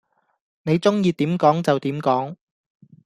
[0.63, 2.35] 你鍾意點講就點講